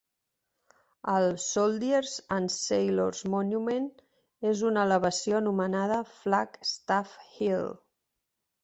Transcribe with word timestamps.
El 1.15 1.25
"Soldiers 1.47 2.13
and 2.37 2.53
Sailors 2.55 3.21
Monument" 3.35 3.87
és 4.05 4.49
en 4.65 4.71
una 4.71 4.89
elevació 4.91 5.39
anomenada 5.43 6.03
Flag 6.17 6.61
Staff 6.75 7.19
Hill. 7.37 7.73